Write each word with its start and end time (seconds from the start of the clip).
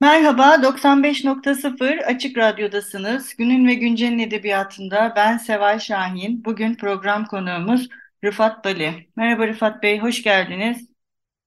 Merhaba, 0.00 0.62
95.0 0.62 2.04
Açık 2.04 2.38
Radyo'dasınız. 2.38 3.36
Günün 3.36 3.68
ve 3.68 3.74
Güncel'in 3.74 4.18
edebiyatında 4.18 5.12
ben 5.16 5.38
Seval 5.38 5.78
Şahin. 5.78 6.44
Bugün 6.44 6.74
program 6.74 7.24
konuğumuz 7.24 7.88
Rıfat 8.24 8.64
Bali. 8.64 9.08
Merhaba 9.16 9.46
Rıfat 9.46 9.82
Bey, 9.82 9.98
hoş 9.98 10.22
geldiniz. 10.22 10.90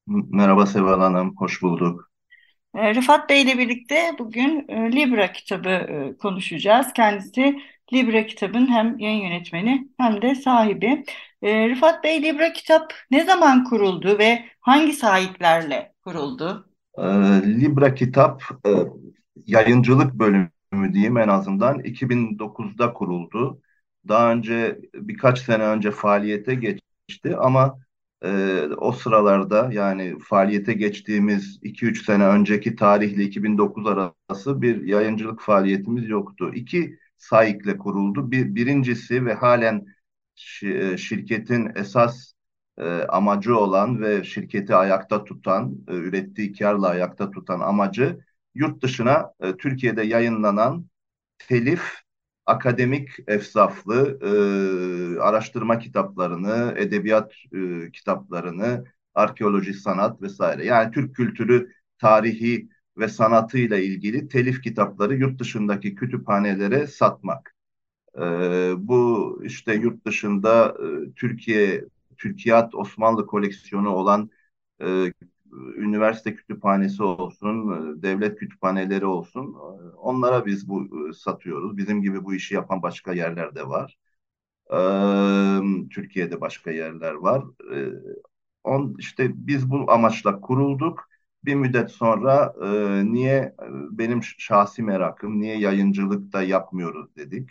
Merhaba 0.08 0.66
Seval 0.66 1.00
Hanım, 1.00 1.36
hoş 1.38 1.62
bulduk. 1.62 2.12
Ee, 2.76 2.96
Rıfat 2.96 3.30
Bey 3.30 3.42
ile 3.42 3.58
birlikte 3.58 4.12
bugün 4.20 4.66
e, 4.68 4.92
Libra 4.92 5.32
kitabı 5.32 5.70
e, 5.70 6.18
konuşacağız. 6.18 6.94
Kendisi 6.94 7.60
Libra 7.94 8.26
kitabın 8.26 8.68
hem 8.68 9.00
yayın 9.00 9.22
yönetmeni 9.24 9.88
hem 10.00 10.22
de 10.22 10.36
sahibi. 10.36 11.06
Ee, 11.42 11.70
Rıfat 11.70 12.04
Bey, 12.04 12.24
Libra 12.24 12.54
kitap 12.54 12.94
ne 13.12 13.24
zaman 13.24 13.64
kuruldu 13.64 14.18
ve 14.20 14.46
hangi 14.62 14.94
sahiplerle 14.94 15.94
kuruldu? 16.04 16.73
Ee, 16.98 17.04
Libra 17.62 17.96
Kitap 17.96 18.44
e, 18.66 18.70
yayıncılık 19.46 20.14
bölümü 20.14 20.50
diyeyim 20.94 21.18
en 21.18 21.28
azından 21.28 21.80
2009'da 21.80 22.94
kuruldu. 22.94 23.62
Daha 24.08 24.32
önce 24.32 24.80
birkaç 24.94 25.40
sene 25.40 25.64
önce 25.64 25.92
faaliyete 25.92 26.56
geçti 26.56 27.38
ama 27.38 27.80
e, 28.26 28.62
o 28.78 28.92
sıralarda 28.92 29.70
yani 29.74 30.20
faaliyete 30.20 30.74
geçtiğimiz 30.74 31.60
2-3 31.62 32.06
sene 32.06 32.26
önceki 32.28 32.76
tarihle 32.76 33.24
2009 33.24 33.88
arası 33.88 34.62
bir 34.62 34.84
yayıncılık 34.84 35.42
faaliyetimiz 35.42 36.10
yoktu. 36.10 36.52
İki 36.56 36.98
sayıkla 37.18 37.78
kuruldu. 37.78 38.32
Bir, 38.32 38.56
birincisi 38.56 39.26
ve 39.26 39.34
halen 39.34 39.86
şirketin 40.98 41.72
esas 41.76 42.34
e, 42.78 42.84
amacı 43.04 43.58
olan 43.58 44.02
ve 44.02 44.24
şirketi 44.24 44.76
ayakta 44.76 45.24
tutan, 45.24 45.76
e, 45.88 45.94
ürettiği 45.96 46.54
karla 46.54 46.88
ayakta 46.88 47.32
tutan 47.32 47.60
amacı 47.60 48.20
yurt 48.56 48.84
dışına 48.84 49.34
e, 49.40 49.58
Türkiye'de 49.58 50.04
yayınlanan 50.04 50.86
telif, 51.40 51.84
akademik 52.46 53.10
efsaflı 53.28 54.20
e, 54.22 55.20
araştırma 55.20 55.80
kitaplarını, 55.80 56.74
edebiyat 56.78 57.34
e, 57.54 57.92
kitaplarını, 57.92 58.86
arkeoloji, 59.14 59.74
sanat 59.74 60.22
vesaire. 60.22 60.66
Yani 60.66 60.92
Türk 60.92 61.16
kültürü, 61.16 61.72
tarihi 61.98 62.70
ve 62.98 63.08
sanatıyla 63.08 63.78
ilgili 63.78 64.28
telif 64.28 64.64
kitapları 64.64 65.16
yurt 65.16 65.40
dışındaki 65.40 65.96
kütüphanelere 65.96 66.88
satmak. 66.88 67.56
E, 68.18 68.22
bu 68.78 69.42
işte 69.46 69.74
yurt 69.74 70.06
dışında 70.06 70.78
e, 70.80 71.14
Türkiye 71.14 71.86
Türkiyat 72.24 72.76
Osmanlı 72.76 73.26
koleksiyonu 73.28 73.90
olan 73.90 74.30
e, 74.82 75.14
üniversite 75.78 76.36
kütüphanesi 76.36 77.04
olsun, 77.04 77.72
e, 78.00 78.02
devlet 78.04 78.40
kütüphaneleri 78.40 79.06
olsun 79.06 79.56
e, 79.56 79.96
onlara 79.98 80.46
biz 80.46 80.70
bu 80.70 81.10
e, 81.10 81.14
satıyoruz. 81.14 81.78
Bizim 81.78 82.02
gibi 82.02 82.26
bu 82.26 82.36
işi 82.36 82.56
yapan 82.56 82.82
başka 82.84 83.14
yerler 83.14 83.56
de 83.56 83.68
var. 83.70 83.98
E, 84.74 84.78
Türkiye'de 85.90 86.42
başka 86.42 86.72
yerler 86.72 87.14
var. 87.14 87.44
E, 87.76 87.78
on, 88.64 88.96
işte 89.00 89.32
biz 89.48 89.70
bu 89.70 89.92
amaçla 89.92 90.42
kurulduk. 90.42 91.10
Bir 91.46 91.56
müddet 91.56 91.92
sonra 91.92 92.54
e, 92.64 92.68
niye 93.14 93.56
benim 93.92 94.24
şahsi 94.24 94.84
merakım, 94.84 95.40
niye 95.42 95.58
yayıncılıkta 95.60 96.44
yapmıyoruz 96.44 97.16
dedik. 97.18 97.50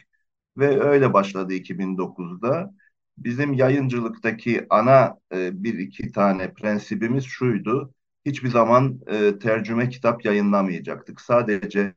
Ve 0.59 0.81
öyle 0.81 1.13
başladı 1.13 1.55
2009'da. 1.55 2.75
Bizim 3.19 3.53
yayıncılıktaki 3.53 4.67
ana 4.71 5.19
e, 5.35 5.65
bir 5.65 5.79
iki 5.79 6.13
tane 6.13 6.55
prensibimiz 6.55 7.25
şuydu. 7.25 7.95
Hiçbir 8.27 8.49
zaman 8.49 9.01
e, 9.07 9.39
tercüme 9.39 9.89
kitap 9.89 10.25
yayınlamayacaktık. 10.25 11.21
Sadece 11.21 11.95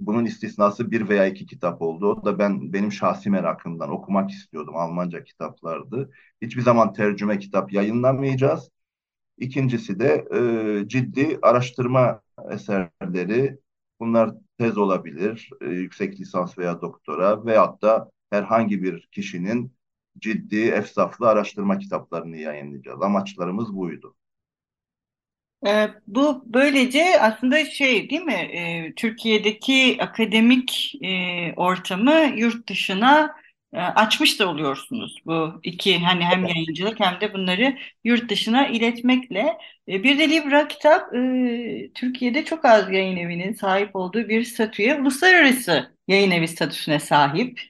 bunun 0.00 0.24
istisnası 0.24 0.90
bir 0.90 1.08
veya 1.08 1.26
iki 1.26 1.46
kitap 1.46 1.82
oldu. 1.82 2.06
O 2.12 2.24
da 2.24 2.38
ben 2.38 2.72
benim 2.72 2.92
şahsi 2.92 3.30
merakımdan 3.30 3.90
okumak 3.90 4.30
istiyordum. 4.30 4.76
Almanca 4.76 5.24
kitaplardı. 5.24 6.10
Hiçbir 6.42 6.62
zaman 6.62 6.92
tercüme 6.92 7.38
kitap 7.38 7.72
yayınlamayacağız. 7.72 8.70
İkincisi 9.38 10.00
de 10.00 10.26
e, 10.84 10.88
ciddi 10.88 11.38
araştırma 11.42 12.22
eserleri. 12.50 13.58
Bunlar 14.00 14.34
tez 14.58 14.78
olabilir, 14.78 15.50
e, 15.60 15.66
yüksek 15.66 16.20
lisans 16.20 16.58
veya 16.58 16.80
doktora 16.80 17.44
veyahut 17.46 17.82
da 17.82 18.10
herhangi 18.30 18.82
bir 18.82 19.08
kişinin 19.12 19.72
ciddi, 20.18 20.60
efsaflı 20.60 21.28
araştırma 21.28 21.78
kitaplarını 21.78 22.36
yayınlayacağız. 22.36 23.02
Amaçlarımız 23.02 23.76
buydu. 23.76 24.16
E, 25.66 25.88
bu 26.06 26.42
böylece 26.46 27.20
aslında 27.20 27.64
şey 27.64 28.10
değil 28.10 28.22
mi? 28.22 28.32
E, 28.32 28.92
Türkiye'deki 28.94 29.96
akademik 30.00 30.94
e, 31.02 31.52
ortamı 31.56 32.32
yurt 32.36 32.68
dışına 32.68 33.36
e, 33.72 33.78
açmış 33.80 34.40
da 34.40 34.48
oluyorsunuz. 34.48 35.16
Bu 35.26 35.60
iki 35.62 35.98
hani 35.98 36.24
hem 36.24 36.44
yayıncılık 36.44 37.00
hem 37.00 37.20
de 37.20 37.34
bunları 37.34 37.78
yurt 38.04 38.30
dışına 38.30 38.66
iletmekle. 38.66 39.58
E, 39.88 40.02
bir 40.02 40.18
de 40.18 40.30
Libra 40.30 40.68
kitap 40.68 41.14
e, 41.14 41.90
Türkiye'de 41.94 42.44
çok 42.44 42.64
az 42.64 42.92
yayın 42.92 43.16
evinin 43.16 43.52
sahip 43.52 43.96
olduğu 43.96 44.28
bir 44.28 44.44
statüye, 44.44 45.00
uluslararası 45.00 45.96
yayın 46.08 46.30
evi 46.30 46.48
statüsüne 46.48 47.00
sahip. 47.00 47.60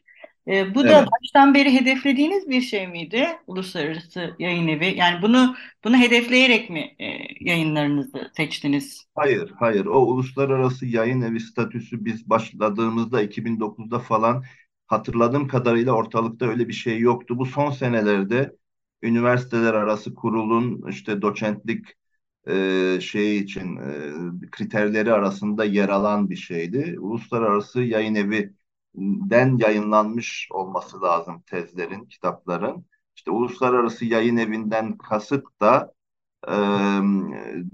E, 0.48 0.74
bu 0.74 0.88
da 0.88 1.06
baştan 1.06 1.54
beri 1.54 1.72
hedeflediğiniz 1.80 2.48
bir 2.50 2.60
şey 2.60 2.86
miydi? 2.88 3.28
Uluslararası 3.46 4.36
yayın 4.38 4.68
evi. 4.68 4.96
Yani 4.98 5.22
bunu 5.22 5.56
bunu 5.84 5.96
hedefleyerek 5.96 6.70
mi 6.70 6.94
e, 6.98 7.06
yayınlarınızı 7.40 8.30
seçtiniz? 8.36 9.06
Hayır, 9.14 9.50
hayır. 9.58 9.86
O 9.86 9.98
uluslararası 10.06 10.86
yayın 10.86 11.20
evi 11.20 11.40
statüsü 11.40 12.04
biz 12.04 12.30
başladığımızda 12.30 13.22
2009'da 13.22 13.98
falan 13.98 14.44
hatırladığım 14.86 15.48
kadarıyla 15.48 15.92
ortalıkta 15.92 16.46
öyle 16.46 16.68
bir 16.68 16.72
şey 16.72 16.98
yoktu. 16.98 17.38
Bu 17.38 17.46
son 17.46 17.70
senelerde 17.70 18.56
üniversiteler 19.02 19.74
arası 19.74 20.14
kurulun 20.14 20.88
işte 20.90 21.22
doçentlik 21.22 21.86
e, 22.48 22.98
şey 23.02 23.38
için 23.38 23.76
e, 23.76 24.50
kriterleri 24.50 25.12
arasında 25.12 25.64
yer 25.64 25.88
alan 25.88 26.30
bir 26.30 26.36
şeydi. 26.36 26.96
Uluslararası 27.00 27.82
yayın 27.82 28.14
evi 28.14 28.54
den 28.94 29.56
yayınlanmış 29.56 30.48
olması 30.52 31.02
lazım 31.02 31.42
tezlerin, 31.46 32.04
kitapların. 32.04 32.86
İşte 33.16 33.30
uluslararası 33.30 34.04
yayın 34.04 34.36
evinden 34.36 34.98
kasıt 34.98 35.60
da 35.60 35.92
e, 36.48 36.54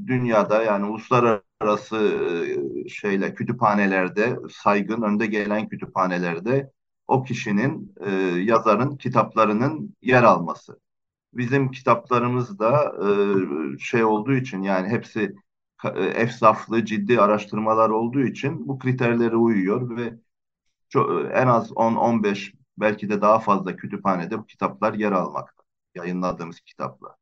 dünyada 0.07 0.63
yani 0.63 0.87
uluslararası 0.87 2.19
şeyle 2.89 3.35
kütüphanelerde 3.35 4.39
saygın 4.51 5.03
önde 5.03 5.27
gelen 5.27 5.69
kütüphanelerde 5.69 6.73
o 7.09 7.23
kişinin 7.23 7.95
e, 8.01 8.11
yazarın 8.43 8.97
kitaplarının 8.97 9.95
yer 10.03 10.23
alması. 10.23 10.81
Bizim 11.35 11.71
kitaplarımız 11.71 12.59
da 12.59 12.95
e, 13.75 13.79
şey 13.79 14.05
olduğu 14.05 14.35
için 14.35 14.63
yani 14.63 14.89
hepsi 14.89 15.35
efsaflı 16.15 16.85
ciddi 16.85 17.21
araştırmalar 17.21 17.91
olduğu 17.91 18.21
için 18.23 18.69
bu 18.69 18.79
kriterlere 18.79 19.37
uyuyor 19.37 19.97
ve 19.97 20.15
çok, 20.89 21.11
en 21.35 21.47
az 21.47 21.73
10-15 21.73 22.55
belki 22.79 23.11
de 23.11 23.21
daha 23.21 23.39
fazla 23.39 23.77
kütüphanede 23.77 24.39
bu 24.39 24.47
kitaplar 24.47 24.95
yer 24.95 25.13
almakta. 25.13 25.63
Yayınladığımız 25.95 26.61
kitaplar. 26.61 27.13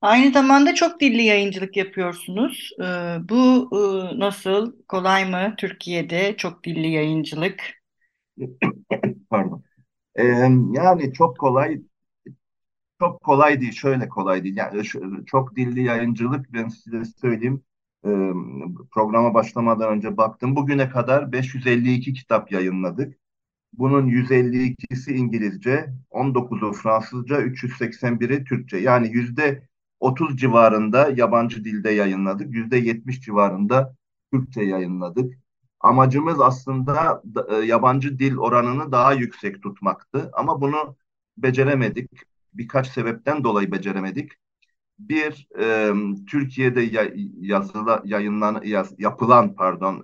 Aynı 0.00 0.32
zamanda 0.32 0.74
çok 0.74 1.00
dilli 1.00 1.22
yayıncılık 1.22 1.76
yapıyorsunuz. 1.76 2.70
Ee, 2.80 2.84
bu 3.28 3.70
e, 3.72 4.18
nasıl? 4.18 4.72
Kolay 4.88 5.30
mı 5.30 5.54
Türkiye'de 5.58 6.36
çok 6.36 6.64
dilli 6.64 6.88
yayıncılık? 6.88 7.60
Pardon. 9.30 9.62
Yani 10.72 11.12
çok 11.12 11.38
kolay 11.38 11.80
çok 13.00 13.22
kolay 13.22 13.60
değil. 13.60 13.72
Şöyle 13.72 14.08
kolay 14.08 14.44
değil. 14.44 14.56
Yani 14.56 14.82
çok 15.26 15.56
dilli 15.56 15.82
yayıncılık 15.82 16.52
ben 16.52 16.68
size 16.68 17.04
söyleyeyim 17.04 17.64
programa 18.90 19.34
başlamadan 19.34 19.92
önce 19.92 20.16
baktım. 20.16 20.56
Bugüne 20.56 20.90
kadar 20.90 21.32
552 21.32 22.12
kitap 22.12 22.52
yayınladık. 22.52 23.18
Bunun 23.72 24.08
152'si 24.08 25.12
İngilizce, 25.12 25.90
19'u 26.10 26.72
Fransızca, 26.72 27.40
381'i 27.40 28.44
Türkçe. 28.44 28.76
Yani 28.76 29.08
yüzde 29.12 29.68
30 30.00 30.36
civarında 30.36 31.10
yabancı 31.16 31.64
dilde 31.64 31.90
yayınladık, 31.90 32.54
yüzde 32.54 32.76
70 32.76 33.20
civarında 33.20 33.96
Türkçe 34.32 34.62
yayınladık. 34.62 35.34
Amacımız 35.80 36.40
aslında 36.40 37.22
e, 37.50 37.54
yabancı 37.54 38.18
dil 38.18 38.36
oranını 38.36 38.92
daha 38.92 39.12
yüksek 39.12 39.62
tutmaktı 39.62 40.30
ama 40.32 40.60
bunu 40.60 40.96
beceremedik. 41.36 42.10
Birkaç 42.54 42.88
sebepten 42.88 43.44
dolayı 43.44 43.72
beceremedik. 43.72 44.32
Bir, 44.98 45.48
e, 45.60 45.92
Türkiye'de 46.26 46.80
ya, 46.80 47.10
yazıla, 47.40 48.02
yayınlan, 48.04 48.62
yaz, 48.64 48.94
yapılan 48.98 49.54
pardon 49.54 50.02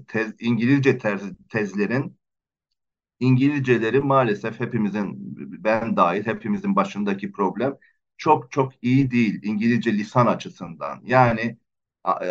e, 0.00 0.04
tez, 0.08 0.34
İngilizce 0.40 0.98
tez, 0.98 1.20
tezlerin 1.48 2.16
İngilizceleri 3.20 4.00
maalesef 4.00 4.60
hepimizin 4.60 5.14
ben 5.64 5.96
dahil 5.96 6.26
hepimizin 6.26 6.76
başındaki 6.76 7.32
problem 7.32 7.76
çok 8.16 8.50
çok 8.52 8.72
iyi 8.82 9.10
değil 9.10 9.40
İngilizce 9.42 9.92
lisan 9.92 10.26
açısından. 10.26 11.00
Yani 11.04 11.58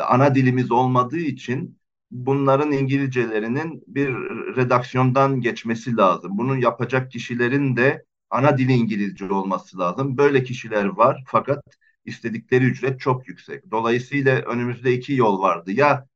ana 0.07 0.35
dilimiz 0.35 0.71
olmadığı 0.71 1.17
için 1.19 1.79
bunların 2.11 2.71
İngilizcelerinin 2.71 3.83
bir 3.87 4.09
redaksiyondan 4.55 5.41
geçmesi 5.41 5.97
lazım. 5.97 6.37
Bunun 6.37 6.57
yapacak 6.57 7.11
kişilerin 7.11 7.77
de 7.77 8.05
ana 8.29 8.57
dili 8.57 8.73
İngilizce 8.73 9.25
olması 9.33 9.79
lazım. 9.79 10.17
Böyle 10.17 10.43
kişiler 10.43 10.85
var 10.85 11.23
fakat 11.27 11.63
istedikleri 12.05 12.65
ücret 12.65 12.99
çok 12.99 13.27
yüksek. 13.27 13.71
Dolayısıyla 13.71 14.39
önümüzde 14.41 14.93
iki 14.93 15.13
yol 15.13 15.41
vardı. 15.41 15.71
Ya 15.71 16.07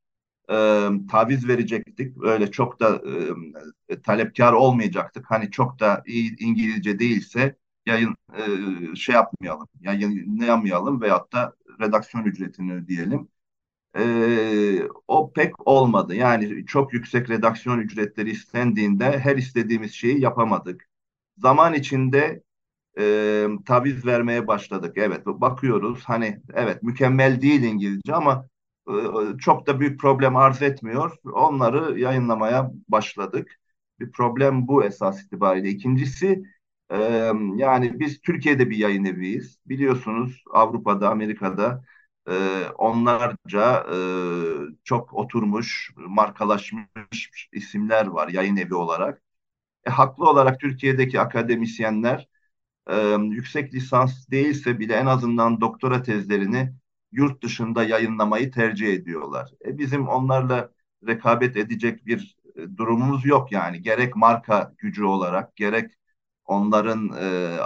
e, 0.50 0.56
taviz 1.12 1.47
verecektik. 1.47 2.24
Öyle 2.24 2.51
çok 2.51 2.80
da 2.80 3.01
e, 3.89 4.01
talepkar 4.01 4.53
olmayacaktık. 4.53 5.31
Hani 5.31 5.51
çok 5.51 5.80
da 5.80 6.03
iyi 6.06 6.36
İngilizce 6.39 7.00
değilse 7.00 7.56
yayın 7.86 8.15
e, 8.38 8.95
şey 8.95 9.15
yapmayalım, 9.15 9.68
yayınlayamayalım 9.81 11.01
veyahut 11.01 11.33
da 11.33 11.56
redaksiyon 11.81 12.25
ücretini 12.25 12.74
ödeyelim. 12.74 13.27
E, 13.97 14.03
o 15.07 15.33
pek 15.33 15.68
olmadı. 15.68 16.15
Yani 16.15 16.65
çok 16.65 16.94
yüksek 16.94 17.30
redaksiyon 17.30 17.80
ücretleri 17.80 18.31
istendiğinde 18.31 19.19
her 19.19 19.38
istediğimiz 19.38 19.94
şeyi 19.94 20.21
yapamadık. 20.21 20.89
Zaman 21.38 21.74
içinde 21.74 22.44
e, 22.99 23.47
taviz 23.65 24.05
vermeye 24.05 24.47
başladık. 24.47 24.93
Evet 24.97 25.25
bakıyoruz 25.25 26.03
hani 26.05 26.41
evet 26.53 26.83
mükemmel 26.83 27.41
değil 27.41 27.63
İngilizce 27.63 28.15
ama 28.15 28.47
e, 28.89 28.93
çok 29.39 29.67
da 29.67 29.79
büyük 29.79 29.99
problem 29.99 30.35
arz 30.35 30.61
etmiyor. 30.61 31.17
Onları 31.33 31.99
yayınlamaya 31.99 32.71
başladık. 32.89 33.55
Bir 33.99 34.11
problem 34.11 34.67
bu 34.67 34.83
esas 34.83 35.23
itibariyle. 35.23 35.69
İkincisi 35.69 36.43
e, 36.91 36.97
yani 37.55 37.99
biz 37.99 38.21
Türkiye'de 38.21 38.69
bir 38.69 38.77
yayın 38.77 39.05
eviyiz. 39.05 39.57
Biliyorsunuz 39.65 40.43
Avrupa'da, 40.53 41.09
Amerika'da 41.09 41.83
e, 42.29 42.33
onlarca 42.77 43.85
e, 43.93 43.97
çok 44.83 45.13
oturmuş, 45.13 45.91
markalaşmış 45.97 47.49
isimler 47.53 48.07
var 48.07 48.27
yayın 48.27 48.57
evi 48.57 48.75
olarak. 48.75 49.21
E, 49.87 49.91
haklı 49.91 50.29
olarak 50.31 50.61
Türkiye'deki 50.61 51.21
akademisyenler 51.21 52.28
e, 52.89 52.95
yüksek 53.21 53.73
lisans 53.73 54.29
değilse 54.29 54.79
bile 54.79 54.93
en 54.93 55.05
azından 55.05 55.61
doktora 55.61 56.03
tezlerini 56.03 56.73
yurt 57.11 57.43
dışında 57.43 57.83
yayınlamayı 57.83 58.51
tercih 58.51 58.87
ediyorlar. 58.93 59.51
E, 59.65 59.77
bizim 59.77 60.07
onlarla 60.07 60.71
rekabet 61.07 61.57
edecek 61.57 62.05
bir 62.05 62.37
e, 62.55 62.77
durumumuz 62.77 63.25
yok 63.25 63.51
yani. 63.51 63.81
Gerek 63.81 64.15
marka 64.15 64.73
gücü 64.77 65.03
olarak, 65.03 65.55
gerek 65.55 65.91
onların 66.45 67.09
e, 67.21 67.57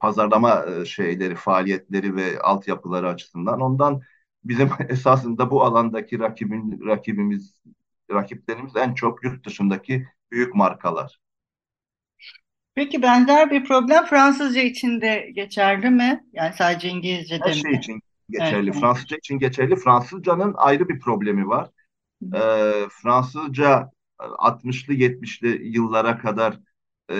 pazarlama 0.00 0.64
e, 0.66 0.84
şeyleri, 0.84 1.34
faaliyetleri 1.34 2.16
ve 2.16 2.40
altyapıları 2.40 3.08
açısından 3.08 3.60
ondan 3.60 4.02
bizim 4.44 4.70
esasında 4.88 5.50
bu 5.50 5.64
alandaki 5.64 6.18
rakibin, 6.18 6.86
rakibimiz, 6.86 7.62
rakiplerimiz 8.10 8.76
en 8.76 8.94
çok 8.94 9.24
yurt 9.24 9.46
dışındaki 9.46 10.06
büyük 10.30 10.54
markalar. 10.54 11.20
Peki 12.74 13.02
benzer 13.02 13.50
bir 13.50 13.64
problem 13.64 14.04
Fransızca 14.04 14.62
için 14.62 15.00
de 15.00 15.30
geçerli 15.34 15.90
mi? 15.90 16.24
Yani 16.32 16.54
sadece 16.58 16.88
İngilizce 16.88 17.40
Her 17.44 17.52
şey 17.52 17.72
için 17.72 18.00
geçerli. 18.30 18.70
Evet. 18.70 18.80
Fransızca 18.80 19.16
için 19.16 19.38
geçerli. 19.38 19.76
Fransızcanın 19.76 20.54
ayrı 20.56 20.88
bir 20.88 21.00
problemi 21.00 21.48
var. 21.48 21.70
Ee, 22.34 22.72
Fransızca 23.02 23.90
60'lı 24.18 24.94
70'li 24.94 25.68
yıllara 25.68 26.18
kadar 26.18 26.60
e, 27.10 27.16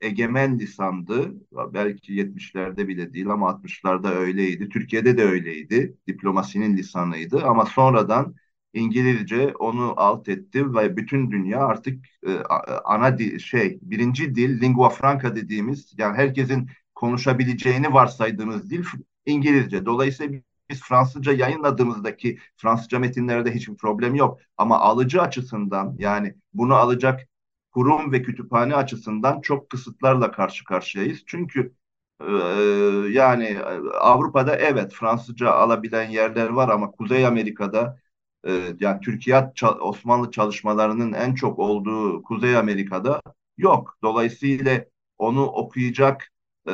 egemen 0.00 0.58
lisandı. 0.58 1.34
Belki 1.52 2.12
70'lerde 2.12 2.88
bile 2.88 3.12
değil 3.14 3.30
ama 3.30 3.50
60'larda 3.50 4.14
öyleydi. 4.14 4.68
Türkiye'de 4.68 5.18
de 5.18 5.24
öyleydi. 5.24 5.96
Diplomasinin 6.06 6.76
lisanıydı 6.76 7.42
ama 7.44 7.66
sonradan 7.66 8.34
İngilizce 8.72 9.54
onu 9.58 9.94
alt 9.96 10.28
etti 10.28 10.74
ve 10.74 10.96
bütün 10.96 11.30
dünya 11.30 11.58
artık 11.58 12.04
e, 12.26 12.38
ana 12.84 13.18
dil, 13.18 13.38
şey 13.38 13.78
birinci 13.82 14.34
dil 14.34 14.60
lingua 14.60 14.88
franca 14.88 15.36
dediğimiz 15.36 15.94
yani 15.98 16.16
herkesin 16.16 16.70
konuşabileceğini 16.94 17.92
varsaydığımız 17.94 18.70
dil 18.70 18.84
İngilizce. 19.26 19.86
Dolayısıyla 19.86 20.40
biz 20.70 20.82
Fransızca 20.82 21.32
yayınladığımızdaki 21.32 22.38
Fransızca 22.56 22.98
metinlerde 22.98 23.54
hiçbir 23.54 23.76
problem 23.76 24.14
yok. 24.14 24.40
Ama 24.56 24.78
alıcı 24.80 25.22
açısından 25.22 25.96
yani 25.98 26.34
bunu 26.54 26.74
alacak 26.74 27.20
kurum 27.72 28.12
ve 28.12 28.22
kütüphane 28.22 28.74
açısından 28.74 29.40
çok 29.40 29.70
kısıtlarla 29.70 30.30
karşı 30.32 30.64
karşıyayız. 30.64 31.22
Çünkü 31.26 31.74
e, 32.20 32.32
yani 33.10 33.58
Avrupa'da 34.00 34.56
evet 34.56 34.92
Fransızca 34.94 35.50
alabilen 35.52 36.10
yerler 36.10 36.48
var 36.48 36.68
ama 36.68 36.90
Kuzey 36.90 37.26
Amerika'da 37.26 37.99
e, 38.46 38.76
yani 38.80 39.00
Türkiye 39.00 39.52
Osmanlı 39.80 40.30
çalışmalarının 40.30 41.12
en 41.12 41.34
çok 41.34 41.58
olduğu 41.58 42.22
Kuzey 42.22 42.56
Amerika'da 42.56 43.22
yok. 43.58 43.98
Dolayısıyla 44.02 44.84
onu 45.18 45.46
okuyacak 45.46 46.28
e, 46.68 46.72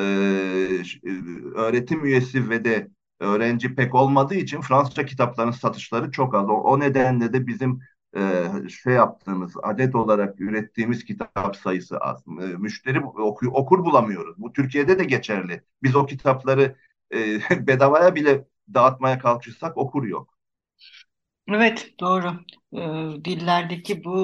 öğretim 1.54 2.04
üyesi 2.04 2.50
ve 2.50 2.64
de 2.64 2.88
öğrenci 3.20 3.74
pek 3.74 3.94
olmadığı 3.94 4.34
için 4.34 4.60
Fransızca 4.60 5.04
kitapların 5.06 5.50
satışları 5.50 6.10
çok 6.10 6.34
az. 6.34 6.48
O, 6.48 6.80
nedenle 6.80 7.32
de 7.32 7.46
bizim 7.46 7.80
e, 8.16 8.44
şey 8.68 8.92
yaptığımız 8.94 9.52
adet 9.62 9.94
olarak 9.94 10.40
ürettiğimiz 10.40 11.04
kitap 11.04 11.56
sayısı 11.56 11.98
az. 11.98 12.24
E, 12.28 12.46
müşteri 12.46 13.00
oku, 13.04 13.46
okur 13.48 13.84
bulamıyoruz. 13.84 14.34
Bu 14.38 14.52
Türkiye'de 14.52 14.98
de 14.98 15.04
geçerli. 15.04 15.62
Biz 15.82 15.96
o 15.96 16.06
kitapları 16.06 16.76
e, 17.14 17.40
bedavaya 17.66 18.14
bile 18.14 18.44
dağıtmaya 18.74 19.18
kalkışsak 19.18 19.76
okur 19.76 20.04
yok. 20.04 20.35
Evet 21.48 21.94
doğru. 22.00 22.26
E, 22.72 23.24
dillerdeki 23.24 24.04
bu 24.04 24.16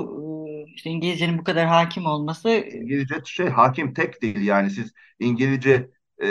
e, 0.69 0.73
işte 0.75 0.91
İngilizcenin 0.91 1.39
bu 1.39 1.45
kadar 1.45 1.67
hakim 1.67 2.07
olması 2.07 2.49
İngilizce 2.73 3.15
şey 3.25 3.49
hakim 3.49 3.95
tek 3.95 4.23
dil 4.23 4.47
yani 4.47 4.71
siz 4.71 4.93
İngilizce 5.19 5.91
e, 6.23 6.27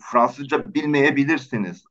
Fransızca 0.00 0.74
bilmeyebilirsiniz. 0.74 1.84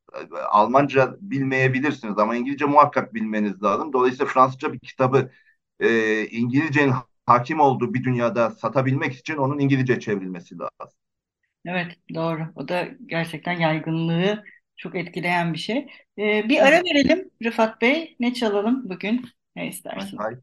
Almanca 0.50 1.16
bilmeyebilirsiniz 1.22 2.18
ama 2.20 2.36
İngilizce 2.36 2.66
muhakkak 2.66 3.14
bilmeniz 3.14 3.64
lazım. 3.64 3.94
Dolayısıyla 3.94 4.26
Fransızca 4.34 4.74
bir 4.74 4.80
kitabı 4.80 5.32
e, 5.80 6.26
İngilizcenin 6.28 6.94
hakim 7.26 7.60
olduğu 7.60 7.94
bir 7.94 8.04
dünyada 8.04 8.52
satabilmek 8.52 9.14
için 9.14 9.38
onun 9.38 9.60
İngilizce 9.60 10.00
çevrilmesi 10.00 10.56
lazım. 10.60 10.96
Evet 11.66 11.98
doğru. 12.16 12.48
O 12.56 12.68
da 12.68 12.88
gerçekten 13.06 13.52
yaygınlığı 13.60 14.44
çok 14.78 14.96
etkileyen 14.96 15.54
bir 15.54 15.60
şey. 15.60 15.88
Ee, 16.18 16.50
bir 16.50 16.68
ara 16.68 16.84
verelim 16.84 17.30
Rıfat 17.44 17.82
Bey. 17.82 18.16
Ne 18.20 18.34
çalalım 18.34 18.90
bugün? 18.90 19.26
Ne 19.56 19.68
istersin? 19.68 20.18
Hayır, 20.18 20.40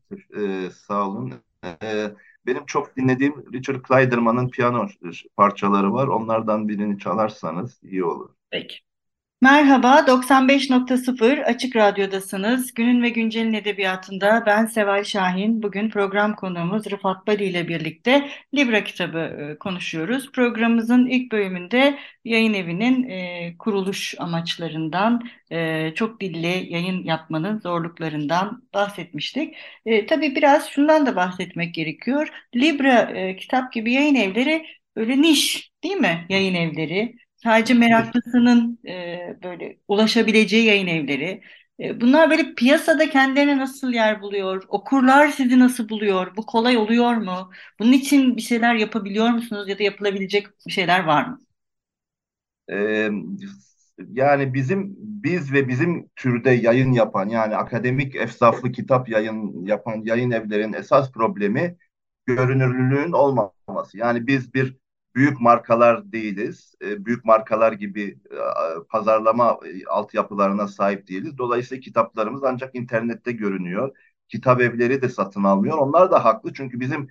e, 0.67 0.71
sağ 0.71 1.09
olun. 1.09 1.35
E, 1.83 2.11
benim 2.47 2.67
çok 2.67 2.97
dinlediğim 2.97 3.53
Richard 3.53 3.83
Kleiderman'ın 3.83 4.49
piyano 4.49 4.89
parçaları 5.37 5.93
var. 5.93 6.09
Onlardan 6.09 6.69
birini 6.69 6.99
çalarsanız 6.99 7.81
iyi 7.83 8.05
olur. 8.05 8.31
Peki. 8.51 8.77
Merhaba, 9.43 10.07
95.0 10.07 11.45
Açık 11.45 11.77
Radyo'dasınız. 11.77 12.75
Günün 12.75 13.03
ve 13.03 13.09
Güncel'in 13.09 13.53
edebiyatında 13.53 14.43
ben 14.47 14.67
Seval 14.67 15.05
Şahin. 15.05 15.63
Bugün 15.63 15.91
program 15.91 16.37
konuğumuz 16.37 16.91
Rıfat 16.91 17.27
Bali 17.27 17.45
ile 17.45 17.69
birlikte 17.69 18.29
Libra 18.55 18.85
kitabı 18.85 19.19
e, 19.19 19.59
konuşuyoruz. 19.59 20.33
Programımızın 20.33 21.07
ilk 21.07 21.33
bölümünde 21.33 21.99
yayın 22.25 22.55
evinin 22.55 23.09
e, 23.09 23.55
kuruluş 23.59 24.15
amaçlarından, 24.19 25.23
e, 25.51 25.91
çok 25.95 26.21
dilli 26.21 26.73
yayın 26.73 27.05
yapmanın 27.05 27.61
zorluklarından 27.61 28.63
bahsetmiştik. 28.75 29.57
Tabii 30.09 30.37
biraz 30.37 30.69
şundan 30.69 31.07
da 31.07 31.17
bahsetmek 31.17 31.75
gerekiyor. 31.75 32.29
Libra 32.57 33.37
kitap 33.37 33.73
gibi 33.73 33.93
yayın 33.93 34.15
evleri 34.15 34.67
böyle 34.97 35.23
niş 35.23 35.73
değil 35.85 35.97
mi 35.97 36.27
yayın 36.29 36.55
evleri? 36.55 37.22
Sadece 37.45 37.75
meraklısının 37.75 38.79
e, 38.89 39.19
böyle 39.45 39.79
ulaşabileceği 39.89 40.65
yayın 40.67 40.87
evleri. 40.87 41.43
E, 41.81 42.01
bunlar 42.01 42.31
böyle 42.31 42.55
piyasada 42.55 43.11
kendilerine 43.11 43.59
nasıl 43.59 43.93
yer 43.93 44.21
buluyor? 44.23 44.65
Okurlar 44.69 45.29
sizi 45.29 45.59
nasıl 45.59 45.89
buluyor? 45.89 46.37
Bu 46.37 46.47
kolay 46.47 46.77
oluyor 46.77 47.15
mu? 47.17 47.51
Bunun 47.81 47.93
için 47.93 48.37
bir 48.37 48.43
şeyler 48.43 48.75
yapabiliyor 48.75 49.29
musunuz 49.31 49.69
ya 49.69 49.79
da 49.79 49.83
yapılabilecek 49.83 50.47
bir 50.67 50.73
şeyler 50.73 51.05
var 51.05 51.25
mı? 51.27 51.39
Ee, 52.71 53.11
yani 54.13 54.55
bizim 54.55 54.95
biz 54.99 55.53
ve 55.53 55.69
bizim 55.69 56.09
türde 56.17 56.51
yayın 56.51 56.93
yapan 56.93 57.29
yani 57.29 57.57
akademik 57.57 58.17
efsaflı 58.17 58.73
kitap 58.73 59.09
yayın 59.09 59.65
yapan 59.67 60.03
yayın 60.05 60.31
evlerin 60.31 60.73
esas 60.73 61.13
problemi 61.13 61.77
görünürlülüğün 62.27 63.13
olmaması. 63.13 63.99
Yani 63.99 64.27
biz 64.27 64.55
bir 64.55 64.77
büyük 65.15 65.41
markalar 65.41 66.13
değiliz. 66.13 66.75
E, 66.83 67.05
büyük 67.05 67.25
markalar 67.25 67.73
gibi 67.73 68.19
e, 68.31 68.37
pazarlama 68.89 69.59
e, 69.67 69.87
altyapılarına 69.87 70.69
sahip 70.69 71.09
değiliz. 71.09 71.39
Dolayısıyla 71.39 71.81
kitaplarımız 71.81 72.45
ancak 72.45 72.75
internette 72.75 73.33
görünüyor. 73.33 73.97
Kitap 74.29 74.61
evleri 74.61 75.03
de 75.03 75.09
satın 75.09 75.45
almıyor. 75.45 75.79
Onlar 75.79 76.11
da 76.11 76.25
haklı 76.25 76.53
çünkü 76.53 76.81
bizim 76.81 77.09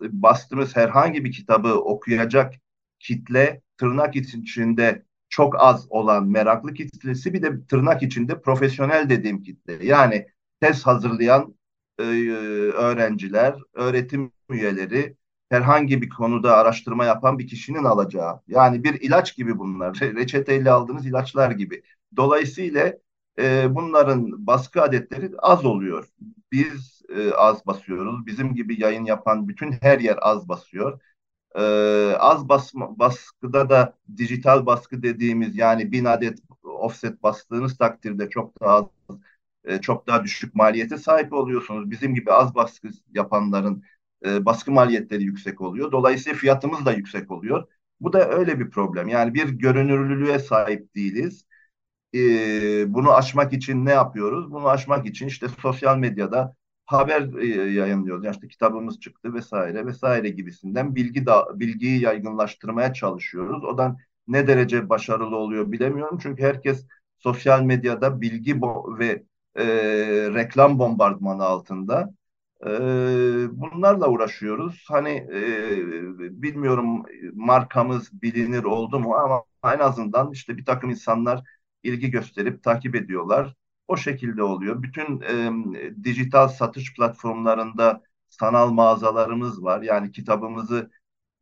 bastığımız 0.00 0.76
herhangi 0.76 1.24
bir 1.24 1.32
kitabı 1.32 1.74
okuyacak 1.74 2.54
kitle 3.00 3.62
tırnak 3.78 4.16
içinde 4.16 5.04
çok 5.28 5.60
az 5.60 5.86
olan 5.90 6.28
meraklı 6.28 6.74
kitlesi 6.74 7.32
bir 7.34 7.42
de 7.42 7.66
tırnak 7.66 8.02
içinde 8.02 8.40
profesyonel 8.40 9.10
dediğim 9.10 9.42
kitle. 9.42 9.86
Yani 9.86 10.26
test 10.60 10.86
hazırlayan 10.86 11.54
e, 11.98 12.02
öğrenciler, 12.72 13.58
öğretim 13.74 14.32
üyeleri, 14.48 15.16
herhangi 15.54 16.02
bir 16.02 16.08
konuda 16.08 16.56
araştırma 16.56 17.04
yapan 17.04 17.38
bir 17.38 17.46
kişinin 17.46 17.84
alacağı. 17.84 18.40
Yani 18.48 18.84
bir 18.84 19.00
ilaç 19.00 19.36
gibi 19.36 19.58
bunlar. 19.58 20.00
Reçeteyle 20.00 20.70
aldığınız 20.70 21.06
ilaçlar 21.06 21.50
gibi. 21.50 21.82
Dolayısıyla 22.16 22.92
e, 23.38 23.74
bunların 23.74 24.46
baskı 24.46 24.82
adetleri 24.82 25.30
az 25.38 25.64
oluyor. 25.64 26.08
Biz 26.52 27.02
e, 27.16 27.32
az 27.32 27.66
basıyoruz. 27.66 28.26
Bizim 28.26 28.54
gibi 28.54 28.80
yayın 28.82 29.04
yapan 29.04 29.48
bütün 29.48 29.72
her 29.72 29.98
yer 30.00 30.18
az 30.20 30.48
basıyor. 30.48 31.00
E, 31.56 31.62
az 32.18 32.48
basma, 32.48 32.98
baskıda 32.98 33.70
da 33.70 33.96
dijital 34.16 34.66
baskı 34.66 35.02
dediğimiz 35.02 35.56
yani 35.56 35.92
bin 35.92 36.04
adet 36.04 36.38
offset 36.62 37.22
bastığınız 37.22 37.78
takdirde 37.78 38.28
çok 38.30 38.60
daha 38.60 38.74
az 38.76 38.86
e, 39.64 39.80
çok 39.80 40.06
daha 40.06 40.24
düşük 40.24 40.54
maliyete 40.54 40.98
sahip 40.98 41.32
oluyorsunuz. 41.32 41.90
Bizim 41.90 42.14
gibi 42.14 42.32
az 42.32 42.54
baskı 42.54 42.88
yapanların 43.14 43.84
e, 44.26 44.44
baskı 44.44 44.72
maliyetleri 44.72 45.22
yüksek 45.24 45.60
oluyor. 45.60 45.92
Dolayısıyla 45.92 46.38
fiyatımız 46.38 46.86
da 46.86 46.92
yüksek 46.92 47.30
oluyor. 47.30 47.64
Bu 48.00 48.12
da 48.12 48.28
öyle 48.30 48.60
bir 48.60 48.70
problem. 48.70 49.08
Yani 49.08 49.34
bir 49.34 49.48
görünürlülüğe 49.48 50.38
sahip 50.38 50.94
değiliz. 50.94 51.44
E, 52.14 52.94
bunu 52.94 53.12
aşmak 53.14 53.52
için 53.52 53.84
ne 53.86 53.90
yapıyoruz? 53.92 54.50
Bunu 54.52 54.68
aşmak 54.68 55.06
için 55.06 55.26
işte 55.26 55.48
sosyal 55.62 55.98
medyada 55.98 56.56
haber 56.86 57.34
e, 57.42 57.46
yayınlıyoruz. 57.72 58.24
Yani 58.24 58.34
işte 58.34 58.48
kitabımız 58.48 59.00
çıktı 59.00 59.34
vesaire 59.34 59.86
vesaire 59.86 60.28
gibisinden 60.28 60.94
bilgi 60.94 61.26
da 61.26 61.60
bilgiyi 61.60 62.00
yaygınlaştırmaya 62.00 62.92
çalışıyoruz. 62.92 63.64
Odan 63.64 63.98
ne 64.28 64.46
derece 64.46 64.88
başarılı 64.88 65.36
oluyor 65.36 65.72
bilemiyorum. 65.72 66.18
Çünkü 66.22 66.42
herkes 66.42 66.86
sosyal 67.18 67.62
medyada 67.62 68.20
bilgi 68.20 68.60
ve 68.98 69.24
e, 69.56 69.64
reklam 70.34 70.78
bombardımanı 70.78 71.44
altında. 71.44 72.14
E, 72.66 72.70
bunlarla 73.60 74.08
uğraşıyoruz. 74.08 74.84
Hani 74.88 75.10
e, 75.10 76.42
bilmiyorum 76.42 77.02
markamız 77.34 78.22
bilinir 78.22 78.64
oldu 78.64 79.00
mu 79.00 79.14
ama 79.14 79.42
en 79.64 79.78
azından 79.78 80.32
işte 80.32 80.56
bir 80.56 80.64
takım 80.64 80.90
insanlar 80.90 81.42
ilgi 81.82 82.10
gösterip 82.10 82.62
takip 82.62 82.94
ediyorlar. 82.94 83.54
O 83.88 83.96
şekilde 83.96 84.42
oluyor. 84.42 84.82
Bütün 84.82 85.20
e, 85.20 85.52
dijital 86.04 86.48
satış 86.48 86.94
platformlarında 86.94 88.02
sanal 88.28 88.70
mağazalarımız 88.70 89.62
var. 89.64 89.82
Yani 89.82 90.12
kitabımızı 90.12 90.90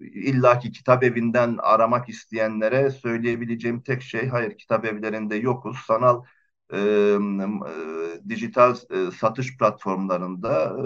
illaki 0.00 0.72
kitap 0.72 1.04
evinden 1.04 1.56
aramak 1.62 2.08
isteyenlere 2.08 2.90
söyleyebileceğim 2.90 3.80
tek 3.82 4.02
şey 4.02 4.28
hayır 4.28 4.58
kitap 4.58 4.84
evlerinde 4.84 5.36
yokuz. 5.36 5.78
Sanal 5.86 6.24
e, 6.72 6.78
e, 6.78 8.28
dijital 8.28 8.76
e, 8.90 9.10
satış 9.10 9.56
platformlarında 9.56 10.76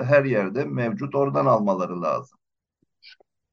e, 0.00 0.04
her 0.04 0.24
yerde 0.24 0.64
mevcut 0.64 1.14
oradan 1.14 1.46
almaları 1.46 2.02
lazım. 2.02 2.38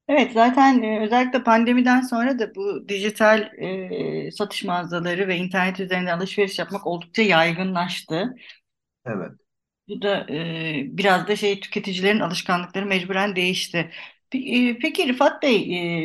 Evet 0.08 0.32
zaten 0.32 0.82
e, 0.82 1.00
özellikle 1.04 1.42
pandemiden 1.42 2.00
sonra 2.00 2.38
da 2.38 2.54
bu 2.54 2.88
dijital 2.88 3.40
e, 3.58 4.30
satış 4.30 4.64
mağazaları 4.64 5.28
ve 5.28 5.36
internet 5.36 5.80
üzerinden 5.80 6.16
alışveriş 6.16 6.58
yapmak 6.58 6.86
oldukça 6.86 7.22
yaygınlaştı. 7.22 8.34
Evet. 9.04 9.32
Bu 9.88 10.02
da 10.02 10.26
e, 10.30 10.98
biraz 10.98 11.28
da 11.28 11.36
şey 11.36 11.60
tüketicilerin 11.60 12.20
alışkanlıkları 12.20 12.86
mecburen 12.86 13.36
değişti. 13.36 13.90
E, 14.34 14.78
peki 14.78 15.08
Rıfat 15.08 15.42
Bey, 15.42 15.56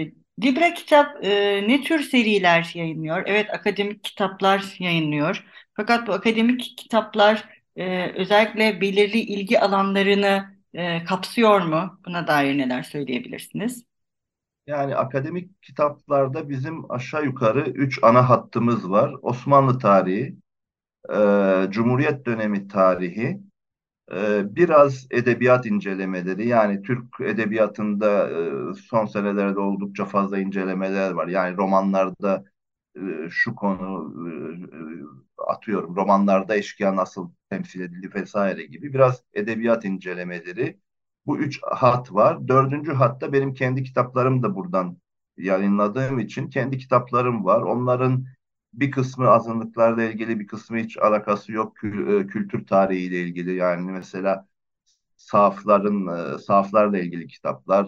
e, 0.01 0.11
Libra 0.43 0.73
Kitap 0.73 1.25
e, 1.25 1.29
ne 1.67 1.81
tür 1.83 1.99
seriler 2.03 2.71
yayınlıyor? 2.75 3.23
Evet 3.25 3.53
akademik 3.53 4.03
kitaplar 4.03 4.75
yayınlıyor. 4.79 5.45
Fakat 5.73 6.07
bu 6.07 6.13
akademik 6.13 6.73
kitaplar 6.77 7.49
e, 7.75 8.11
özellikle 8.11 8.81
belirli 8.81 9.19
ilgi 9.19 9.59
alanlarını 9.59 10.55
e, 10.73 11.03
kapsıyor 11.05 11.61
mu? 11.61 11.99
Buna 12.05 12.27
dair 12.27 12.57
neler 12.57 12.83
söyleyebilirsiniz? 12.83 13.85
Yani 14.67 14.95
akademik 14.95 15.61
kitaplarda 15.63 16.49
bizim 16.49 16.91
aşağı 16.91 17.25
yukarı 17.25 17.59
üç 17.69 17.99
ana 18.03 18.29
hattımız 18.29 18.89
var. 18.89 19.13
Osmanlı 19.21 19.79
tarihi, 19.79 20.35
e, 21.09 21.17
Cumhuriyet 21.71 22.25
dönemi 22.25 22.67
tarihi, 22.67 23.41
biraz 24.55 25.07
edebiyat 25.11 25.65
incelemeleri. 25.65 26.47
Yani 26.47 26.81
Türk 26.81 27.21
edebiyatında 27.21 28.29
e, 28.29 28.73
son 28.73 29.05
senelerde 29.05 29.59
oldukça 29.59 30.05
fazla 30.05 30.39
incelemeler 30.39 31.11
var. 31.11 31.27
Yani 31.27 31.57
romanlarda 31.57 32.43
e, 32.95 33.01
şu 33.29 33.55
konu 33.55 34.13
e, 34.29 35.43
atıyorum 35.47 35.95
romanlarda 35.95 36.55
eşkıya 36.55 36.95
nasıl 36.95 37.31
temsil 37.49 37.81
edildi 37.81 38.11
vesaire 38.15 38.65
gibi 38.65 38.93
biraz 38.93 39.23
edebiyat 39.33 39.85
incelemeleri. 39.85 40.79
Bu 41.25 41.37
üç 41.37 41.61
hat 41.63 42.13
var. 42.13 42.47
Dördüncü 42.47 42.93
hatta 42.93 43.33
benim 43.33 43.53
kendi 43.53 43.83
kitaplarım 43.83 44.43
da 44.43 44.55
buradan 44.55 44.97
yayınladığım 45.37 46.19
için 46.19 46.49
kendi 46.49 46.77
kitaplarım 46.77 47.45
var. 47.45 47.61
Onların 47.61 48.25
bir 48.79 48.91
kısmı 48.91 49.27
azınlıklarla 49.29 50.03
ilgili 50.03 50.39
bir 50.39 50.47
kısmı 50.47 50.77
hiç 50.77 50.97
alakası 50.97 51.51
yok. 51.51 51.77
Kültür 52.29 52.67
tarihiyle 52.67 53.21
ilgili 53.21 53.55
yani 53.55 53.91
mesela 53.91 54.47
safların 55.17 56.37
saflarla 56.37 56.99
ilgili 56.99 57.27
kitaplar, 57.27 57.87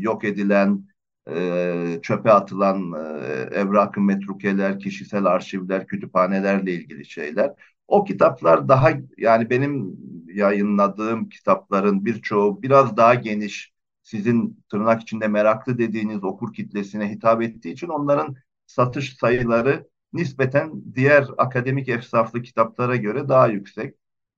yok 0.00 0.24
edilen 0.24 0.86
e, 1.30 1.98
çöpe 2.02 2.32
atılan 2.32 2.92
e, 2.92 3.24
evrak-ı 3.56 4.00
metrukeler, 4.00 4.78
kişisel 4.78 5.24
arşivler, 5.24 5.86
kütüphanelerle 5.86 6.72
ilgili 6.72 7.06
şeyler. 7.06 7.52
O 7.88 8.04
kitaplar 8.04 8.68
daha 8.68 8.90
yani 9.18 9.50
benim 9.50 9.96
yayınladığım 10.34 11.28
kitapların 11.28 12.04
birçoğu 12.04 12.62
biraz 12.62 12.96
daha 12.96 13.14
geniş, 13.14 13.72
sizin 14.02 14.64
tırnak 14.70 15.02
içinde 15.02 15.28
meraklı 15.28 15.78
dediğiniz 15.78 16.24
okur 16.24 16.52
kitlesine 16.52 17.10
hitap 17.10 17.42
ettiği 17.42 17.72
için 17.72 17.88
onların 17.88 18.36
satış 18.66 19.16
sayıları 19.16 19.88
nispeten 20.14 20.94
diğer 20.94 21.26
akademik 21.38 21.88
efsaflı 21.88 22.42
kitaplara 22.42 22.96
göre 22.96 23.28
daha 23.28 23.48
yüksek. 23.48 23.96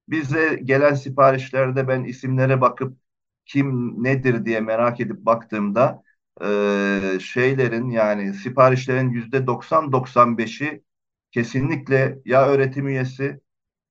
Bize 0.08 0.60
gelen 0.64 0.94
siparişlerde 0.94 1.88
ben 1.88 2.04
isimlere 2.04 2.60
bakıp 2.60 2.98
kim 3.46 3.94
nedir 4.04 4.44
diye 4.44 4.60
merak 4.60 5.00
edip 5.00 5.16
baktığımda 5.18 6.02
e, 6.42 7.18
şeylerin 7.20 7.90
yani 7.90 8.34
siparişlerin 8.34 9.10
yüzde 9.10 9.46
90-95'i 9.46 10.82
kesinlikle 11.32 12.18
ya 12.24 12.46
öğretim 12.48 12.88
üyesi 12.88 13.40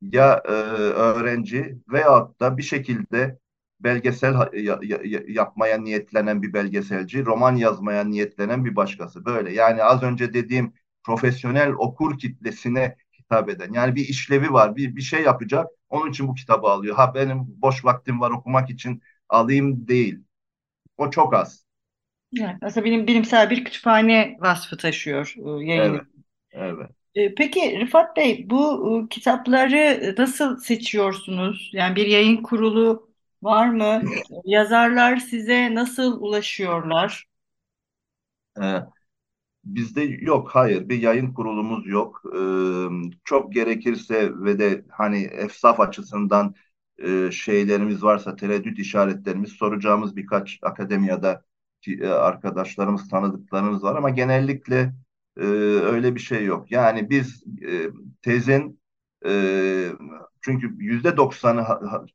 ya 0.01 0.43
e, 0.45 0.51
öğrenci 0.51 1.79
veyahut 1.89 2.39
da 2.41 2.57
bir 2.57 2.63
şekilde 2.63 3.39
belgesel 3.79 4.33
ya, 4.53 4.79
ya, 4.83 4.99
yapmaya 5.27 5.77
niyetlenen 5.77 6.41
bir 6.41 6.53
belgeselci, 6.53 7.25
roman 7.25 7.55
yazmaya 7.55 8.03
niyetlenen 8.03 8.65
bir 8.65 8.75
başkası. 8.75 9.25
Böyle 9.25 9.53
yani 9.53 9.83
az 9.83 10.03
önce 10.03 10.33
dediğim 10.33 10.73
profesyonel 11.05 11.71
okur 11.71 12.19
kitlesine 12.19 12.95
hitap 13.19 13.49
eden. 13.49 13.73
Yani 13.73 13.95
bir 13.95 14.05
işlevi 14.07 14.53
var, 14.53 14.75
bir, 14.75 14.95
bir 14.95 15.01
şey 15.01 15.23
yapacak. 15.23 15.67
Onun 15.89 16.11
için 16.11 16.27
bu 16.27 16.35
kitabı 16.35 16.67
alıyor. 16.67 16.95
Ha 16.95 17.15
benim 17.15 17.39
boş 17.47 17.85
vaktim 17.85 18.21
var 18.21 18.31
okumak 18.31 18.69
için 18.69 19.01
alayım 19.29 19.87
değil. 19.87 20.19
O 20.97 21.09
çok 21.09 21.33
az. 21.33 21.65
Evet, 22.41 22.55
aslında 22.61 22.85
bilim, 22.85 23.07
bilimsel 23.07 23.49
bir 23.49 23.65
kütüphane 23.65 24.37
vasfı 24.39 24.77
taşıyor 24.77 25.33
e, 25.61 25.65
yayın. 25.65 26.01
Evet, 26.01 26.05
evet. 26.51 26.89
E, 27.15 27.35
peki 27.35 27.79
Rıfat 27.79 28.17
Bey, 28.17 28.49
bu 28.49 28.89
e, 29.05 29.09
kitapları 29.09 30.15
nasıl 30.17 30.57
seçiyorsunuz? 30.57 31.69
Yani 31.73 31.95
bir 31.95 32.07
yayın 32.07 32.43
kurulu 32.43 33.09
var 33.43 33.69
mı? 33.69 34.03
Yazarlar 34.45 35.17
size 35.17 35.75
nasıl 35.75 36.21
ulaşıyorlar? 36.21 37.25
Ee, 38.61 38.94
Bizde 39.65 40.01
yok, 40.03 40.49
hayır. 40.49 40.89
Bir 40.89 41.01
yayın 41.01 41.33
kurulumuz 41.33 41.87
yok. 41.87 42.21
Ee, 42.37 42.87
çok 43.23 43.53
gerekirse 43.53 44.31
ve 44.35 44.59
de 44.59 44.85
hani 44.89 45.17
efsaf 45.23 45.79
açısından 45.79 46.55
e, 46.97 47.31
şeylerimiz 47.31 48.03
varsa, 48.03 48.35
tereddüt 48.35 48.79
işaretlerimiz 48.79 49.49
soracağımız 49.51 50.15
birkaç 50.15 50.59
akademiyada 50.61 51.43
e, 51.87 52.07
arkadaşlarımız, 52.07 53.09
tanıdıklarımız 53.09 53.83
var 53.83 53.95
ama 53.95 54.09
genellikle 54.09 54.93
e, 55.37 55.43
öyle 55.81 56.15
bir 56.15 56.19
şey 56.19 56.45
yok. 56.45 56.71
Yani 56.71 57.09
biz 57.09 57.43
e, 57.67 57.87
tezin 58.21 58.79
e, 59.25 59.31
çünkü 60.41 60.75
yüzde 60.79 61.17
doksanı 61.17 61.65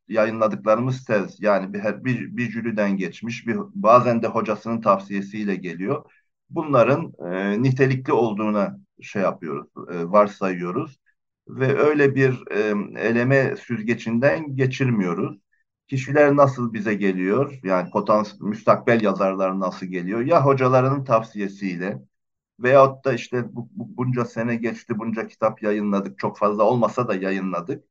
yayınladıklarımız 0.09 1.05
tez 1.05 1.43
yani 1.43 1.73
bir, 1.75 2.05
bir, 2.05 2.37
bir 2.37 2.51
jüriden 2.51 2.97
geçmiş, 2.97 3.47
bir, 3.47 3.57
bazen 3.75 4.23
de 4.23 4.27
hocasının 4.27 4.81
tavsiyesiyle 4.81 5.57
geliyor 5.57 6.05
bunların 6.51 7.13
e, 7.35 7.63
nitelikli 7.63 8.13
olduğuna 8.13 8.79
şey 9.03 9.23
yapıyoruz, 9.23 9.69
e, 9.93 10.05
varsayıyoruz 10.11 10.99
ve 11.49 11.79
öyle 11.79 12.15
bir 12.15 12.47
e, 12.51 12.59
eleme 13.09 13.57
süzgecinden 13.57 14.57
geçirmiyoruz. 14.57 15.39
Kişiler 15.89 16.37
nasıl 16.37 16.73
bize 16.73 16.95
geliyor? 16.95 17.59
Yani 17.65 17.91
potansiyel 17.91 18.43
müstakbel 18.43 19.03
yazarlar 19.03 19.61
nasıl 19.61 19.87
geliyor? 19.87 20.21
Ya 20.21 20.45
hocalarının 20.45 21.05
tavsiyesiyle 21.05 21.99
veyahut 22.61 23.05
da 23.05 23.13
işte 23.13 23.45
bu, 23.57 23.69
bu, 23.73 23.97
bunca 23.97 24.25
sene 24.25 24.57
geçti, 24.57 24.99
bunca 24.99 25.27
kitap 25.29 25.63
yayınladık, 25.63 26.19
çok 26.19 26.39
fazla 26.39 26.63
olmasa 26.65 27.09
da 27.09 27.15
yayınladık. 27.15 27.85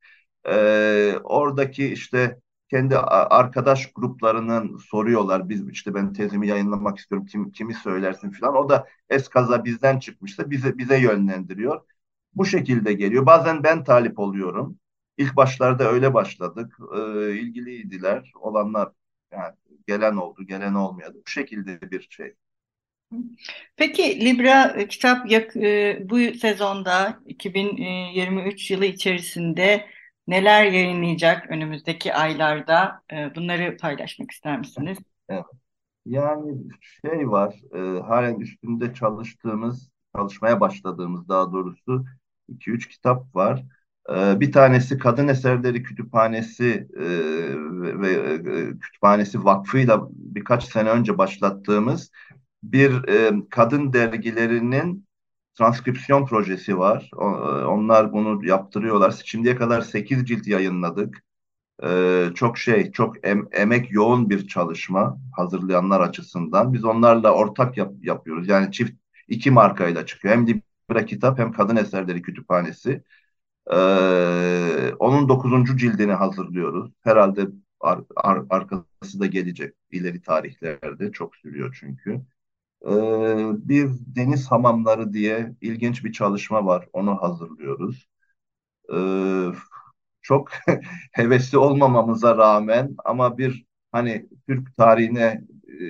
Ee, 0.50 1.16
oradaki 1.24 1.86
işte 1.94 2.40
kendi 2.70 2.98
arkadaş 2.98 3.92
gruplarının 3.94 4.78
soruyorlar. 4.78 5.50
Biz 5.50 5.70
işte 5.70 5.94
ben 5.94 6.14
tezimi 6.14 6.48
yayınlamak 6.48 6.98
istiyorum. 6.98 7.28
Kim, 7.28 7.52
kimi 7.52 7.74
söylersin 7.74 8.32
falan. 8.32 8.56
O 8.56 8.70
da 8.70 8.88
eskaza 9.10 9.66
bizden 9.66 10.00
çıkmışsa 10.00 10.52
bize 10.52 10.78
bize 10.78 11.00
yönlendiriyor. 11.00 11.82
Bu 12.34 12.46
şekilde 12.46 12.94
geliyor. 12.94 13.26
Bazen 13.26 13.64
ben 13.64 13.84
talip 13.84 14.20
oluyorum. 14.20 14.80
İlk 15.18 15.36
başlarda 15.36 15.92
öyle 15.92 16.14
başladık. 16.14 16.78
Ee, 16.96 17.32
ilgiliydiler. 17.36 18.32
Olanlar 18.42 18.90
yani 19.32 19.56
gelen 19.88 20.16
oldu, 20.16 20.44
gelen 20.44 20.74
olmadı. 20.74 21.14
Bu 21.28 21.30
şekilde 21.30 21.92
bir 21.92 22.08
şey. 22.10 22.34
Peki 23.76 24.26
Libra 24.26 24.76
e, 24.78 24.88
kitap 24.88 25.32
e, 25.32 26.00
bu 26.10 26.38
sezonda 26.38 27.20
2023 27.26 28.72
yılı 28.72 28.86
içerisinde 28.86 29.86
neler 30.30 30.66
yayınlayacak 30.66 31.52
önümüzdeki 31.52 32.14
aylarda? 32.14 33.02
E, 33.14 33.36
bunları 33.36 33.78
paylaşmak 33.78 34.32
ister 34.32 34.60
misiniz? 34.60 34.98
Yani 36.06 36.58
şey 37.02 37.30
var, 37.30 37.56
e, 37.74 38.02
halen 38.02 38.40
üstünde 38.40 38.94
çalıştığımız, 38.94 39.90
çalışmaya 40.16 40.60
başladığımız 40.60 41.30
daha 41.30 41.52
doğrusu 41.54 42.06
2-3 42.50 42.88
kitap 42.88 43.36
var. 43.36 43.66
E, 44.10 44.40
bir 44.40 44.52
tanesi 44.52 44.98
Kadın 44.98 45.28
Eserleri 45.28 45.84
Kütüphanesi 45.84 46.88
e, 46.98 47.06
ve 48.02 48.12
e, 48.12 48.80
Kütüphanesi 48.80 49.46
Vakfı'yla 49.46 50.08
birkaç 50.12 50.64
sene 50.64 50.90
önce 50.90 51.18
başlattığımız 51.18 52.12
bir 52.64 53.08
e, 53.08 53.34
kadın 53.50 53.94
dergilerinin 53.94 55.09
transkripsiyon 55.60 56.26
projesi 56.26 56.80
var. 56.80 57.12
O, 57.18 57.26
onlar 57.68 58.14
bunu 58.14 58.46
yaptırıyorlar. 58.46 59.22
Şimdiye 59.26 59.56
kadar 59.56 59.82
8 59.82 60.26
cilt 60.26 60.48
yayınladık. 60.48 61.24
Ee, 61.84 62.26
çok 62.36 62.58
şey, 62.58 62.92
çok 62.92 63.28
em, 63.28 63.48
emek 63.52 63.92
yoğun 63.92 64.30
bir 64.30 64.48
çalışma 64.48 65.18
hazırlayanlar 65.36 66.02
açısından. 66.02 66.74
Biz 66.74 66.86
onlarla 66.86 67.34
ortak 67.34 67.78
yap, 67.78 67.94
yapıyoruz. 68.02 68.48
Yani 68.48 68.72
çift 68.72 68.94
iki 69.28 69.52
markayla 69.52 70.06
çıkıyor. 70.06 70.36
Hem 70.36 70.48
Libra 70.48 71.06
Kitap 71.06 71.40
hem 71.40 71.52
Kadın 71.54 71.76
Eserleri 71.76 72.22
Kütüphanesi. 72.22 73.04
Ee, 73.74 74.94
onun 75.00 75.30
dokuzuncu 75.30 75.78
cildini 75.78 76.14
hazırlıyoruz. 76.14 76.92
Herhalde 77.04 77.48
ar, 77.80 78.00
ar, 78.16 78.42
arkası 78.50 79.20
da 79.20 79.26
gelecek 79.26 79.76
ileri 79.92 80.22
tarihlerde. 80.22 81.12
Çok 81.12 81.36
sürüyor 81.36 81.78
çünkü. 81.80 82.22
Ee, 82.86 82.90
bir 83.70 83.90
deniz 84.16 84.52
hamamları 84.52 85.14
diye 85.14 85.56
ilginç 85.62 86.04
bir 86.06 86.12
çalışma 86.12 86.66
var. 86.66 86.88
Onu 86.94 87.22
hazırlıyoruz. 87.22 88.08
Ee, 88.94 89.48
çok 90.22 90.50
hevesli 91.12 91.58
olmamamıza 91.58 92.38
rağmen 92.38 92.96
ama 93.06 93.38
bir 93.38 93.66
hani 93.92 94.30
Türk 94.48 94.78
tarihine 94.78 95.42
e, 95.82 95.86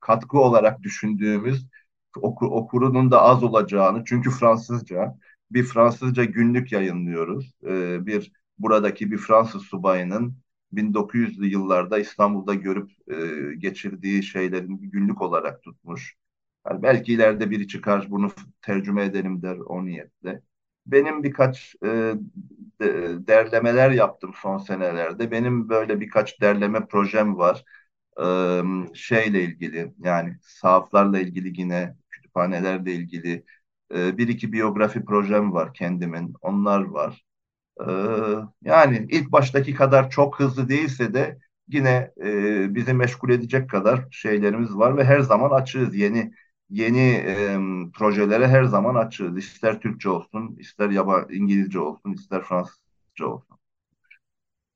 katkı 0.00 0.38
olarak 0.38 0.82
düşündüğümüz 0.82 1.66
oku, 2.22 2.46
okurunun 2.46 3.10
da 3.10 3.22
az 3.22 3.42
olacağını 3.44 4.04
çünkü 4.04 4.30
Fransızca 4.30 5.14
bir 5.50 5.64
Fransızca 5.64 6.24
günlük 6.24 6.72
yayınlıyoruz. 6.72 7.54
Ee, 7.66 8.06
bir 8.06 8.32
buradaki 8.58 9.10
bir 9.12 9.18
Fransız 9.18 9.62
subayının 9.62 10.36
1900'lü 10.72 11.46
yıllarda 11.46 11.98
İstanbul'da 11.98 12.54
görüp 12.54 12.90
e, 13.52 13.54
geçirdiği 13.58 14.22
şeylerin 14.22 14.78
günlük 14.78 15.22
olarak 15.22 15.62
tutmuş. 15.62 16.16
Yani 16.68 16.82
belki 16.82 17.12
ileride 17.12 17.50
biri 17.50 17.68
çıkar 17.68 18.06
bunu 18.10 18.32
tercüme 18.62 19.04
edelim 19.04 19.42
der 19.42 19.56
o 19.58 19.84
niyetle. 19.86 20.42
Benim 20.86 21.22
birkaç 21.22 21.74
e, 21.84 22.14
de, 22.80 23.26
derlemeler 23.26 23.90
yaptım 23.90 24.32
son 24.42 24.58
senelerde. 24.58 25.30
Benim 25.30 25.68
böyle 25.68 26.00
birkaç 26.00 26.40
derleme 26.40 26.86
projem 26.86 27.36
var. 27.38 27.64
E, 28.22 28.24
şeyle 28.94 29.42
ilgili 29.44 29.94
yani 29.98 30.38
sahaflarla 30.42 31.18
ilgili 31.20 31.60
yine 31.60 31.96
kütüphanelerle 32.10 32.92
ilgili 32.94 33.44
e, 33.94 34.18
bir 34.18 34.28
iki 34.28 34.52
biyografi 34.52 35.04
projem 35.04 35.52
var 35.52 35.74
kendimin. 35.74 36.34
Onlar 36.42 36.80
var. 36.84 37.25
Ee, 37.80 37.84
yani 38.62 39.06
ilk 39.10 39.32
baştaki 39.32 39.74
kadar 39.74 40.10
çok 40.10 40.40
hızlı 40.40 40.68
değilse 40.68 41.14
de 41.14 41.38
yine 41.68 42.12
e, 42.24 42.74
bizi 42.74 42.92
meşgul 42.94 43.30
edecek 43.30 43.70
kadar 43.70 44.04
şeylerimiz 44.10 44.76
var 44.76 44.96
ve 44.96 45.04
her 45.04 45.20
zaman 45.20 45.50
açığız. 45.50 45.94
Yeni 45.96 46.32
yeni 46.70 47.00
e, 47.00 47.58
projelere 47.94 48.48
her 48.48 48.64
zaman 48.64 48.94
açığız. 48.94 49.38
İster 49.38 49.80
Türkçe 49.80 50.08
olsun, 50.08 50.56
ister 50.58 50.90
yaba 50.90 51.26
İngilizce 51.30 51.78
olsun, 51.80 52.12
ister 52.12 52.42
Fransızca 52.42 53.26
olsun. 53.26 53.58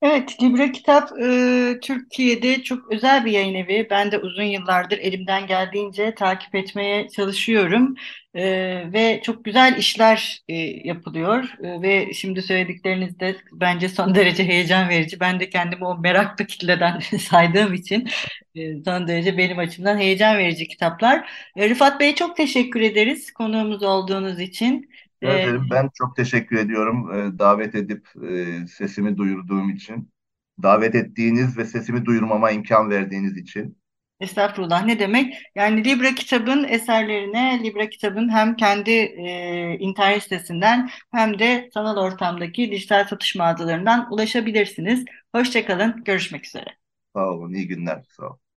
Evet, 0.02 0.42
Libra 0.42 0.72
Kitap 0.72 1.12
e, 1.22 1.78
Türkiye'de 1.82 2.62
çok 2.62 2.92
özel 2.92 3.24
bir 3.24 3.32
yayın 3.32 3.54
evi. 3.54 3.86
Ben 3.90 4.12
de 4.12 4.18
uzun 4.18 4.42
yıllardır 4.42 4.98
elimden 4.98 5.46
geldiğince 5.46 6.14
takip 6.14 6.54
etmeye 6.54 7.08
çalışıyorum. 7.08 7.94
E, 8.34 8.42
ve 8.92 9.20
çok 9.24 9.44
güzel 9.44 9.76
işler 9.78 10.42
e, 10.48 10.54
yapılıyor. 10.88 11.44
E, 11.64 11.82
ve 11.82 12.14
şimdi 12.14 12.42
söyledikleriniz 12.42 13.20
de 13.20 13.36
bence 13.52 13.88
son 13.88 14.14
derece 14.14 14.44
heyecan 14.44 14.88
verici. 14.88 15.20
Ben 15.20 15.40
de 15.40 15.50
kendimi 15.50 15.84
o 15.86 15.98
meraklı 15.98 16.46
kitleden 16.46 16.98
saydığım 17.18 17.74
için 17.74 18.08
e, 18.54 18.82
son 18.84 19.08
derece 19.08 19.38
benim 19.38 19.58
açımdan 19.58 19.98
heyecan 19.98 20.38
verici 20.38 20.68
kitaplar. 20.68 21.30
E, 21.56 21.68
Rıfat 21.70 22.00
Bey 22.00 22.14
çok 22.14 22.36
teşekkür 22.36 22.80
ederiz 22.80 23.32
konuğumuz 23.32 23.82
olduğunuz 23.82 24.40
için. 24.40 24.89
Rica 25.22 25.30
ee. 25.30 25.70
Ben 25.70 25.90
çok 25.94 26.16
teşekkür 26.16 26.56
ediyorum 26.58 27.12
e, 27.14 27.38
davet 27.38 27.74
edip 27.74 28.08
e, 28.30 28.66
sesimi 28.66 29.16
duyurduğum 29.16 29.70
için. 29.70 30.12
Davet 30.62 30.94
ettiğiniz 30.94 31.58
ve 31.58 31.64
sesimi 31.64 32.04
duyurmama 32.06 32.50
imkan 32.50 32.90
verdiğiniz 32.90 33.36
için. 33.36 33.78
Estağfurullah 34.20 34.84
ne 34.84 34.98
demek? 34.98 35.34
Yani 35.54 35.84
Libra 35.84 36.14
Kitab'ın 36.14 36.64
eserlerine 36.64 37.60
Libra 37.64 37.88
Kitab'ın 37.88 38.28
hem 38.28 38.56
kendi 38.56 38.90
e, 38.90 39.76
internet 39.78 40.22
sitesinden 40.22 40.90
hem 41.12 41.38
de 41.38 41.70
sanal 41.74 41.96
ortamdaki 41.96 42.70
dijital 42.70 43.04
satış 43.08 43.34
mağazalarından 43.36 44.12
ulaşabilirsiniz. 44.12 45.04
Hoşçakalın, 45.34 46.04
görüşmek 46.04 46.46
üzere. 46.46 46.76
Sağ 47.14 47.30
olun, 47.30 47.52
iyi 47.54 47.68
günler. 47.68 48.04
Sağ 48.08 48.26
olun. 48.26 48.40